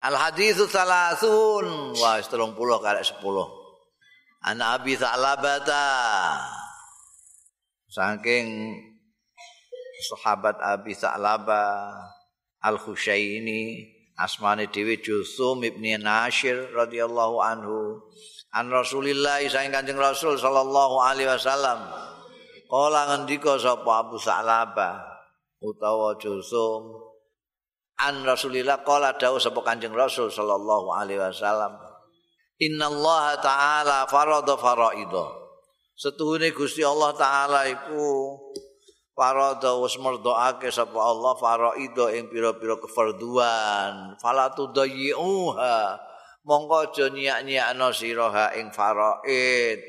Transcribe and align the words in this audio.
Al 0.00 0.16
haditsu 0.16 0.64
salasun 0.64 1.92
wa 1.92 2.16
30 2.16 2.56
kali 2.56 3.00
10. 3.04 3.20
An 4.48 4.56
Abi 4.64 4.96
Sa'labata. 4.96 5.84
Saking 7.92 8.80
sahabat 10.08 10.56
Abi 10.64 10.96
Sa'laba 10.96 11.92
Al 12.64 12.80
Khusyaini 12.80 13.92
asmane 14.16 14.72
dhewe 14.72 14.96
Jusum 15.04 15.60
ibni 15.68 15.92
Nashir 16.00 16.72
radhiyallahu 16.72 17.36
anhu 17.44 18.00
an 18.56 18.72
Rasulillah 18.72 19.44
saking 19.44 19.72
Kanjeng 19.72 20.00
Rasul 20.00 20.40
sallallahu 20.40 20.96
alaihi 21.04 21.28
wasallam 21.28 21.84
kala 22.72 23.00
ngendika 23.12 23.60
sapa 23.60 24.08
Abu 24.08 24.16
Sa'laba? 24.16 25.04
Utawa 25.60 26.16
Jusum 26.16 27.09
an 28.08 28.24
Rasulillah 28.24 28.80
kala 28.80 29.16
dawuh 29.20 29.36
sapa 29.36 29.60
Kanjeng 29.60 29.92
Rasul 29.92 30.32
sallallahu 30.32 30.88
alaihi 30.96 31.20
wasallam. 31.20 31.76
Innallaha 32.60 33.40
ta'ala 33.40 33.98
farada 34.08 34.56
faraida. 34.56 35.26
Setuhune 35.96 36.52
Gusti 36.56 36.80
Allah 36.80 37.12
taala 37.12 37.68
iku 37.68 38.36
farada 39.12 39.76
wis 39.80 40.00
merdokake 40.00 40.72
sapa 40.72 40.96
Allah 40.96 41.36
faraida 41.36 42.12
ing 42.16 42.32
pira-pira 42.32 42.80
kefarduan. 42.80 44.16
Fala 44.16 44.52
tudayyuha 44.52 46.00
mongko 46.44 46.76
aja 46.88 47.06
nyak-nyakno 47.12 47.88
sira 47.92 48.52
ing 48.56 48.72
faraid. 48.72 49.80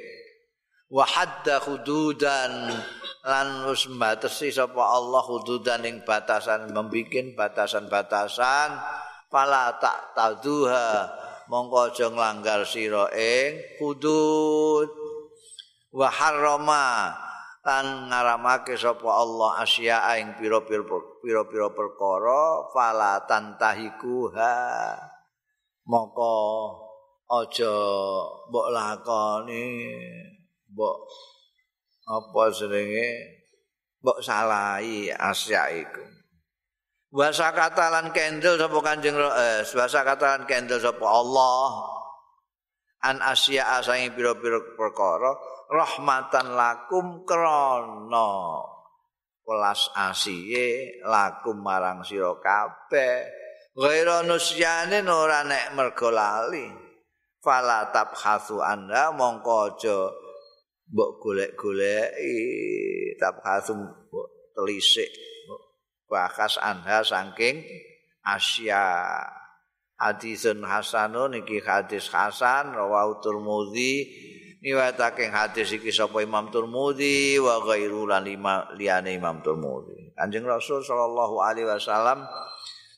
Wa 0.91 1.07
hadda 1.07 1.63
hududan 1.63 2.75
lan 3.21 3.69
wis 3.69 3.85
mbatesi 3.85 4.49
sapa 4.49 4.81
Allah 4.81 5.21
hududan 5.21 5.85
ing 5.85 6.01
batasan 6.01 6.73
membikin 6.73 7.37
batasan-batasan. 7.37 8.69
Fala 9.31 9.79
tak 9.79 10.11
taduha 10.17 11.07
mongko 11.47 11.93
aja 11.93 12.07
nglanggar 12.11 12.67
sira 12.67 13.07
ing 13.13 13.61
hudud. 13.79 14.89
Wa 15.91 16.07
harrama 16.07 17.15
lan 17.61 18.09
ngaramake 18.09 18.73
sapa 18.73 19.05
Allah 19.05 19.61
asya 19.61 20.17
ing 20.17 20.35
pira-pira 20.41 21.67
perkara 21.69 22.73
fala 22.73 23.21
tantahikuha 23.29 24.55
mongko 25.85 26.35
aja 27.29 27.75
mbok 28.49 28.67
lakoni 28.73 29.63
mbok 30.73 30.99
apa 32.11 32.41
jenenge? 32.51 33.07
Mbok 34.03 34.19
salahi 34.19 35.13
asya 35.13 35.71
iku. 35.79 36.03
Bahasa 37.11 37.51
kata 37.51 37.91
lan 37.91 38.15
kendel 38.15 38.55
sapa 38.55 38.79
Kanjeng 38.81 39.15
eh 39.19 39.63
bahasa 39.75 40.01
kata 40.03 40.25
lan 40.35 40.43
kendel 40.47 40.79
sapa 40.79 41.05
Allah. 41.05 41.69
An 43.03 43.19
asya 43.19 43.79
asange 43.79 44.13
pira-pira 44.13 44.59
perkara 44.75 45.31
rahmatan 45.69 46.53
lakum 46.53 47.23
krana. 47.23 48.29
Welas 49.41 49.89
asiye 49.97 51.01
lakum 51.03 51.59
marang 51.59 52.05
sira 52.05 52.31
kabeh. 52.39 53.27
Ghaira 53.75 54.23
nusyane 54.23 55.03
ora 55.07 55.43
nek 55.43 55.73
mergo 55.75 56.09
lali. 56.11 56.67
Fala 57.41 57.89
tabhasu 57.89 58.61
anda 58.61 59.09
mongko 59.09 59.73
aja 59.73 60.13
mbok 60.91 61.23
golek-goleki 61.23 62.35
tabhasu 63.15 63.73
telisik 64.51 65.11
bakas 66.11 66.59
anda 66.59 66.99
saking 66.99 67.63
asya 68.27 68.83
hadisun 69.95 70.67
hasanun 70.67 71.39
iki 71.39 71.63
hadis 71.63 72.11
hasan 72.11 72.75
rawahu 72.75 73.23
turmudi 73.23 74.11
niwatake 74.61 75.31
hadis 75.31 75.73
iki 75.73 75.89
sapa 75.89 76.21
Imam 76.21 76.53
Turmudi 76.53 77.39
wa 77.41 77.63
ghairu 77.65 78.05
lan 78.05 78.29
liyane 78.77 79.17
Imam 79.17 79.41
Turmudi 79.41 80.13
Kanjeng 80.13 80.45
Rasul 80.45 80.85
sallallahu 80.85 81.41
alaihi 81.41 81.65
wasallam 81.65 82.29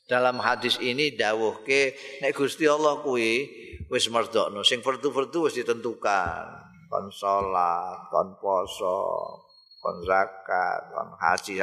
dalam 0.04 0.36
hadis 0.44 0.76
ini 0.84 1.16
dawuhke 1.16 1.96
nek 2.20 2.36
Gusti 2.36 2.68
Allah 2.68 3.00
kuwi 3.00 3.48
wis 3.88 4.12
merdokno 4.12 4.60
sing 4.60 4.84
fardu-fardu 4.84 5.48
wis 5.48 5.56
ditentukan 5.56 6.73
kon 6.90 7.06
salat 7.08 8.08
kon 8.12 8.34
poso 8.40 9.00
kon 9.80 9.96
zakat 10.04 10.80
kon 10.92 11.10
haji 11.20 11.60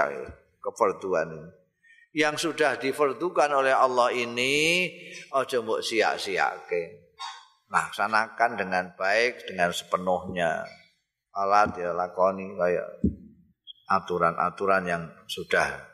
kefarduan 0.61 1.51
yang 2.11 2.35
sudah 2.35 2.75
difardukan 2.75 3.49
oleh 3.55 3.71
Allah 3.71 4.11
ini 4.11 4.87
aja 5.31 5.63
mbok 5.63 5.79
sia-siake 5.79 7.01
laksanakan 7.71 8.59
dengan 8.59 8.85
baik 8.99 9.47
dengan 9.47 9.71
sepenuhnya. 9.71 10.67
Alat 11.31 11.79
ya 11.79 11.95
lakoni 11.95 12.51
kayak 12.59 12.99
aturan-aturan 13.87 14.83
yang 14.83 15.03
sudah 15.25 15.87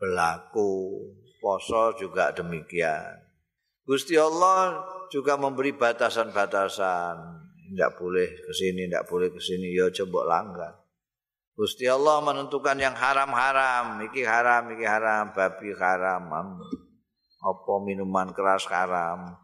berlaku. 0.00 0.96
Poso 1.40 1.96
juga 1.96 2.36
demikian. 2.36 3.16
Gusti 3.88 4.12
Allah 4.12 4.84
juga 5.08 5.40
memberi 5.40 5.72
batasan-batasan 5.72 7.16
tidak 7.70 7.94
boleh 7.96 8.28
ke 8.28 8.52
sini 8.52 8.90
tidak 8.90 9.06
boleh 9.06 9.28
ke 9.30 9.40
sini 9.40 9.70
ya 9.70 9.86
coba 9.90 10.20
langgar 10.26 10.80
Gusti 11.60 11.84
Allah 11.84 12.24
menentukan 12.24 12.72
yang 12.80 12.96
haram-haram, 12.96 14.00
iki 14.08 14.24
haram, 14.24 14.72
iki 14.72 14.88
haram, 14.88 15.28
babi 15.36 15.76
haram, 15.76 16.32
apa 16.32 17.72
minuman 17.84 18.32
keras 18.32 18.64
haram. 18.72 19.36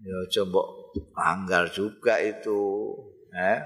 Ya 0.00 0.18
coba 0.40 0.64
langgar 1.12 1.68
juga 1.68 2.16
itu, 2.24 2.96
eh. 3.36 3.60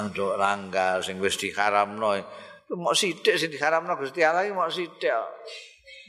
Untuk 0.00 0.40
langgar 0.40 1.04
sing 1.04 1.20
wis 1.20 1.36
diharamno. 1.36 2.24
Mok 2.72 2.94
sithik 2.96 3.36
sing 3.36 3.52
diharamno 3.52 3.92
Gusti 4.00 4.24
Allah 4.24 4.48
iki 4.48 4.56
mok 4.56 4.72
sithik. 4.72 5.12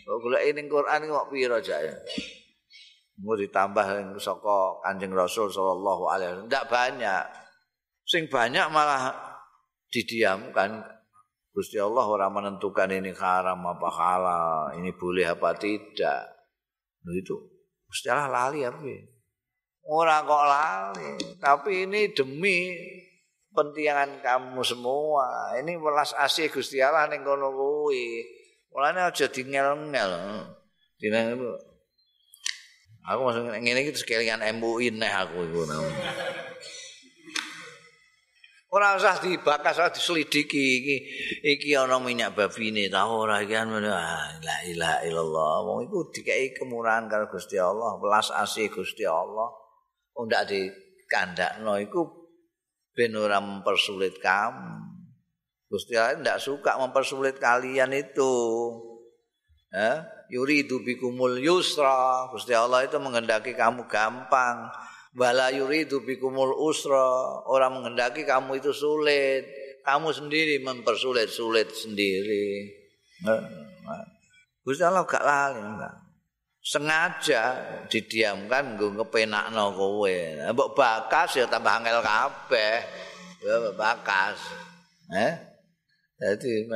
Kok 0.08 0.18
golek 0.24 0.48
ning 0.56 0.72
Quran 0.72 1.12
mok 1.12 1.28
pira 1.28 1.60
jaya. 1.60 1.92
Mau 3.18 3.34
ditambah 3.34 4.18
saka 4.22 4.58
Kanjeng 4.86 5.14
Rasul 5.14 5.50
sallallahu 5.50 6.06
alaihi 6.06 6.30
wasallam. 6.38 6.48
Ndak 6.50 6.66
banyak. 6.70 7.24
Sing 8.06 8.30
banyak 8.30 8.70
malah 8.70 9.18
didiamkan 9.90 10.86
Gusti 11.58 11.82
Allah 11.82 12.06
orang 12.06 12.38
menentukan 12.38 12.86
ini 12.94 13.10
haram 13.18 13.66
apa 13.66 13.90
halal, 13.90 14.78
ini 14.78 14.94
boleh 14.94 15.26
apa 15.26 15.58
tidak. 15.58 16.30
Nah, 17.02 17.14
itu 17.18 17.34
Gusti 17.90 18.14
Allah 18.14 18.30
lali 18.30 18.62
apa? 18.62 18.86
Orang 19.90 20.30
kok 20.30 20.46
lali, 20.46 21.10
tapi 21.42 21.90
ini 21.90 22.14
demi 22.14 22.78
pentingan 23.58 24.22
kamu 24.22 24.62
semua. 24.62 25.58
Ini 25.58 25.82
welas 25.82 26.14
asih 26.14 26.54
Gusti 26.54 26.78
Allah 26.78 27.10
ning 27.10 27.26
kono 27.26 27.50
kuwi. 27.50 28.22
Mulane 28.70 29.10
aja 29.10 29.26
dingel-ngel. 29.26 30.14
Dinang 31.02 31.42
Aku 33.08 33.24
masuk 33.24 33.48
ngene 33.48 33.88
iki 33.88 33.96
sekalian 33.96 34.44
MUI 34.60 34.92
neh 34.92 35.08
aku 35.08 35.48
iku 35.48 35.64
Ora 38.68 39.00
usah 39.00 39.16
dibakas, 39.24 39.80
ora 39.80 39.96
diselidiki 39.96 40.84
iki. 40.84 40.98
Iki 41.40 41.72
ana 41.80 42.04
minyak 42.04 42.36
babi 42.36 42.68
ini 42.68 42.92
ta 42.92 43.08
ora 43.08 43.40
iki 43.40 43.56
kan 43.56 43.72
la 43.72 44.58
ilaha 44.68 45.08
illallah. 45.08 45.54
Wong 45.64 45.88
iku 45.88 46.12
dikeki 46.12 46.52
kemurahan 46.52 47.08
karo 47.08 47.32
Gusti 47.32 47.56
Allah, 47.56 47.96
welas 48.04 48.28
asih 48.28 48.68
Gusti 48.68 49.08
Allah. 49.08 49.48
Wong 50.12 50.28
ndak 50.28 50.52
dikandakno 50.52 51.80
iku 51.80 52.12
ben 52.92 53.16
ora 53.16 53.40
mempersulit 53.40 54.20
kamu. 54.20 54.84
Gusti 55.72 55.96
Allah 55.96 56.20
ndak 56.20 56.44
suka 56.44 56.76
mempersulit 56.76 57.40
kalian 57.40 57.96
itu. 57.96 58.36
Eh, 59.72 60.17
yuridu 60.32 60.84
bikumul 60.84 61.40
yusra. 61.40 62.28
Gusti 62.32 62.56
Allah 62.56 62.86
itu 62.88 62.98
menghendaki 63.00 63.56
kamu 63.56 63.88
gampang. 63.88 64.72
wala 65.18 65.50
yuridu 65.50 66.06
bikumul 66.06 66.54
usra. 66.62 67.42
Orang 67.50 67.82
menghendaki 67.82 68.24
kamu 68.28 68.62
itu 68.62 68.72
sulit. 68.72 69.48
Kamu 69.88 70.12
sendiri 70.12 70.60
mempersulit 70.60 71.32
sulit 71.32 71.72
sendiri 71.72 72.76
Gusti 74.68 74.84
Allah 74.84 75.08
gak 75.08 75.24
lali 75.24 75.64
sengaja 76.68 77.56
didiamkan 77.88 78.76
nggo 78.76 79.00
ngepenakno 79.00 79.72
kowe. 79.72 80.18
Mbok 80.52 80.76
bakas 80.76 81.40
ya 81.40 81.48
tambah 81.48 81.80
angel 81.80 82.04
kabeh. 82.04 82.84
Ya 83.40 83.56
bakas. 83.72 84.36
Eh 85.16 85.34
dadi 86.20 86.68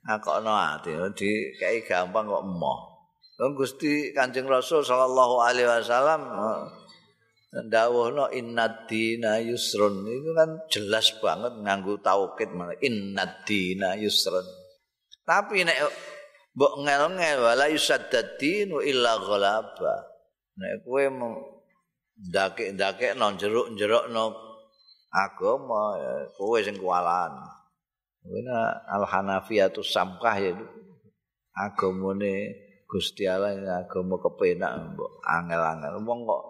men 0.00 0.16
akokno 0.16 0.52
ati 0.56 0.96
di 1.16 1.30
kayak 1.60 1.84
gampang 1.88 2.24
kok 2.28 2.44
emoh. 2.44 2.78
Gusti 3.56 4.12
Kanjeng 4.12 4.44
Rasul 4.44 4.84
sallallahu 4.84 5.40
alaihi 5.40 5.64
wasallam 5.64 6.28
dawuhna 7.72 8.28
innadina 8.36 9.40
yusrun. 9.40 10.04
Itu 10.04 10.36
kan 10.36 10.60
jelas 10.68 11.16
banget 11.24 11.56
nganggo 11.56 11.96
taukid 12.04 12.52
mana 12.52 12.76
innadina 12.84 13.96
yusrun. 13.96 14.44
Tapi 15.24 15.64
nek 15.64 15.78
mbok 16.52 16.84
ngel-ngel 16.84 17.38
wala 17.40 17.64
yusaddadin 17.72 18.76
illa 18.84 19.16
ghalaba. 19.16 19.94
Nek 20.60 20.84
kowe 20.84 21.04
ndake-ndake 22.20 23.16
no 23.16 23.32
jeruk-jeruk 23.40 24.04
agama 25.08 25.96
kowe 26.36 26.60
sing 26.60 26.76
kualan 26.76 27.59
Wena 28.26 28.84
al 28.84 29.08
hanafiyatu 29.08 29.80
samkah 29.80 30.36
ya 30.36 30.52
agamane 31.56 32.52
Gusti 32.90 33.22
Allah 33.24 33.54
agama 33.86 34.18
kepenak 34.18 34.72
mbok 34.92 35.22
angel-angel. 35.22 36.02
Wong 36.02 36.26
kok 36.26 36.42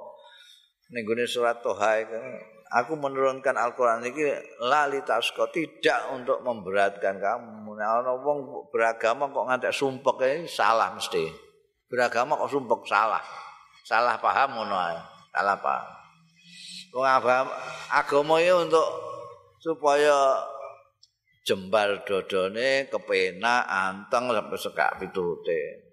ning 0.91 1.05
surat 1.29 1.61
Toha 1.61 2.01
aku 2.71 2.95
menurunkan 2.97 3.55
Al-Qur'an 3.55 4.01
iki 4.07 4.25
lali 4.65 5.05
tasko 5.05 5.53
tidak 5.53 6.11
untuk 6.17 6.41
memberatkan 6.41 7.21
kamu. 7.21 7.77
Nek 7.77 7.89
ana 8.03 8.13
wong 8.17 8.71
beragama 8.73 9.29
kok 9.29 9.47
ngantek 9.53 9.77
sumpek 9.77 10.49
salah 10.49 10.97
mesti. 10.97 11.29
Beragama 11.93 12.41
kok 12.41 12.51
sumpek 12.57 12.89
salah. 12.89 13.23
Salah 13.85 14.17
paham 14.17 14.57
ngono 14.57 14.77
ae 14.81 14.99
salah 15.37 15.61
paham. 15.61 15.87
Wong 16.97 17.07
agama 17.93 18.35
ya 18.41 18.57
untuk 18.59 18.87
supaya 19.61 20.41
jembar 21.45 22.05
dodone 22.05 22.87
kepenak 22.93 23.65
anteng 23.65 24.29
sampai 24.29 24.59
sekak 24.61 24.93
pitute 25.01 25.89